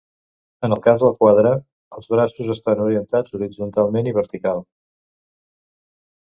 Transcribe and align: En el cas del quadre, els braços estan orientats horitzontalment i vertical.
En 0.67 0.71
el 0.77 0.79
cas 0.87 1.03
del 1.03 1.13
quadre, 1.19 1.51
els 1.99 2.09
braços 2.15 2.49
estan 2.55 2.83
orientats 2.87 3.37
horitzontalment 3.41 4.13
i 4.13 4.17
vertical. 4.21 4.67